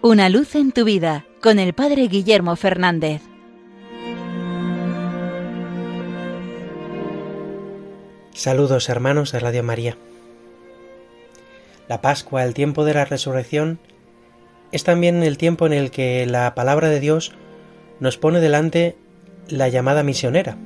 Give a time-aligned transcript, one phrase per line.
[0.00, 3.20] Una luz en tu vida con el Padre Guillermo Fernández.
[8.32, 9.96] Saludos hermanos de Radio María.
[11.88, 13.80] La Pascua, el tiempo de la resurrección,
[14.70, 17.32] es también el tiempo en el que la palabra de Dios
[17.98, 18.96] nos pone delante
[19.48, 20.56] la llamada misionera.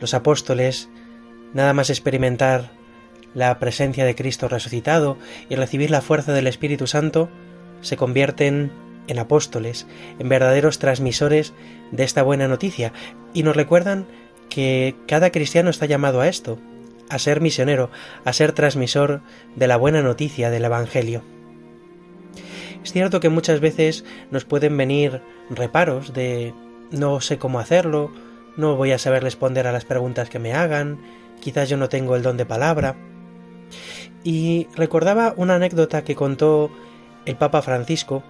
[0.00, 0.88] Los apóstoles,
[1.52, 2.72] nada más experimentar
[3.34, 5.16] la presencia de Cristo resucitado
[5.48, 7.30] y recibir la fuerza del Espíritu Santo,
[7.84, 8.72] se convierten
[9.06, 9.86] en apóstoles,
[10.18, 11.52] en verdaderos transmisores
[11.92, 12.92] de esta buena noticia,
[13.32, 14.06] y nos recuerdan
[14.48, 16.58] que cada cristiano está llamado a esto,
[17.08, 17.90] a ser misionero,
[18.24, 19.20] a ser transmisor
[19.56, 21.22] de la buena noticia del Evangelio.
[22.82, 26.54] Es cierto que muchas veces nos pueden venir reparos de
[26.90, 28.12] no sé cómo hacerlo,
[28.56, 31.00] no voy a saber responder a las preguntas que me hagan,
[31.40, 32.96] quizás yo no tengo el don de palabra.
[34.22, 36.70] Y recordaba una anécdota que contó
[37.26, 38.22] el Papa Francisco,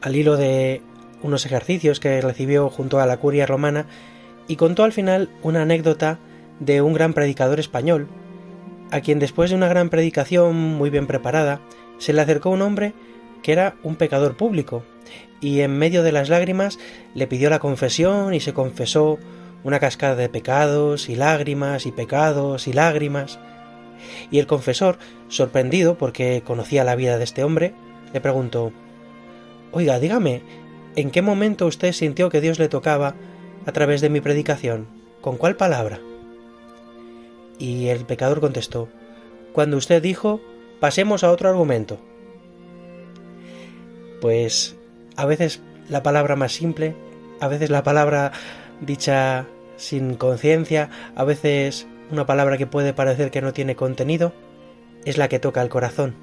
[0.00, 0.82] al hilo de
[1.22, 3.86] unos ejercicios que recibió junto a la curia romana,
[4.46, 6.18] y contó al final una anécdota
[6.60, 8.08] de un gran predicador español,
[8.90, 11.60] a quien después de una gran predicación muy bien preparada,
[11.98, 12.94] se le acercó un hombre
[13.42, 14.82] que era un pecador público,
[15.40, 16.78] y en medio de las lágrimas
[17.14, 19.18] le pidió la confesión y se confesó
[19.64, 23.38] una cascada de pecados y lágrimas y pecados y lágrimas,
[24.30, 27.74] y el confesor, sorprendido porque conocía la vida de este hombre,
[28.12, 28.72] le preguntó
[29.72, 30.42] Oiga, dígame,
[30.96, 33.14] ¿en qué momento usted sintió que Dios le tocaba
[33.66, 34.86] a través de mi predicación?
[35.20, 36.00] ¿Con cuál palabra?
[37.58, 38.88] Y el pecador contestó
[39.52, 40.40] Cuando usted dijo
[40.80, 41.98] pasemos a otro argumento.
[44.20, 44.76] Pues
[45.16, 46.94] a veces la palabra más simple,
[47.40, 48.32] a veces la palabra
[48.80, 54.32] dicha sin conciencia, a veces una palabra que puede parecer que no tiene contenido,
[55.04, 56.14] es la que toca el corazón.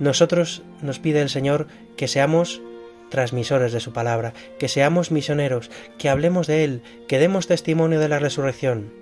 [0.00, 2.62] Nosotros nos pide el Señor que seamos
[3.10, 8.08] transmisores de su palabra, que seamos misioneros, que hablemos de Él, que demos testimonio de
[8.08, 8.92] la resurrección.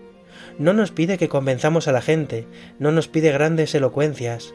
[0.59, 2.47] No nos pide que convenzamos a la gente,
[2.78, 4.53] no nos pide grandes elocuencias,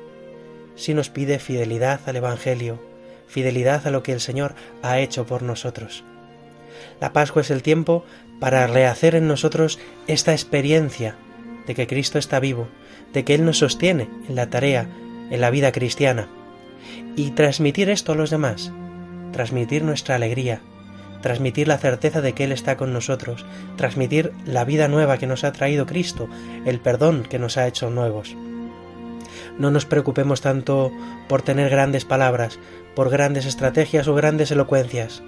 [0.76, 2.80] sí nos pide fidelidad al Evangelio,
[3.28, 6.04] fidelidad a lo que el Señor ha hecho por nosotros.
[7.00, 8.04] La Pascua es el tiempo
[8.40, 11.16] para rehacer en nosotros esta experiencia
[11.66, 12.68] de que Cristo está vivo,
[13.14, 14.90] de que Él nos sostiene en la tarea,
[15.30, 16.28] en la vida cristiana,
[17.16, 18.72] y transmitir esto a los demás,
[19.34, 20.62] transmitir nuestra alegría,
[21.22, 23.46] transmitir la certeza de que Él está con nosotros,
[23.76, 26.30] transmitir la vida nueva que nos ha traído Cristo,
[26.66, 28.36] el perdón que nos ha hecho nuevos.
[29.58, 30.92] No nos preocupemos tanto
[31.28, 32.60] por tener grandes palabras,
[32.96, 35.24] por grandes estrategias o grandes elocuencias,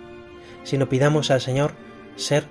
[0.70, 1.72] sino pidamos al Señor
[2.16, 2.44] ser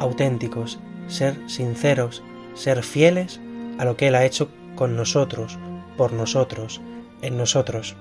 [0.00, 2.24] auténticos, ser sinceros,
[2.54, 3.40] ser fieles
[3.78, 5.56] a lo que Él ha hecho con nosotros,
[5.96, 6.80] por nosotros,
[7.22, 7.94] en nosotros.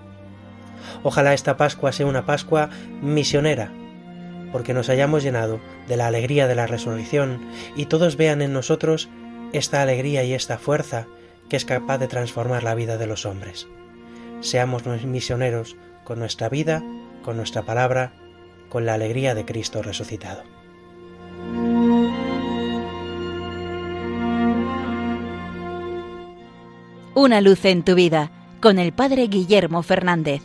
[1.04, 2.72] Ojalá esta Pascua sea una Pascua
[3.04, 3.72] misionera,
[4.52, 7.46] porque nos hayamos llenado de la alegría de la resurrección
[7.76, 9.10] y todos vean en nosotros
[9.54, 11.06] esta alegría y esta fuerza
[11.50, 13.68] que es capaz de transformar la vida de los hombres.
[14.42, 16.84] Seamos misioneros con nuestra vida,
[17.22, 18.25] con nuestra palabra,
[18.76, 20.44] con la alegría de Cristo resucitado.
[27.14, 30.42] Una luz en tu vida con el Padre Guillermo Fernández.